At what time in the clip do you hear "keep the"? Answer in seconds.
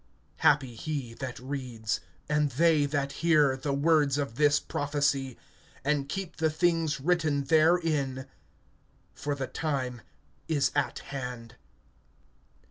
6.09-6.49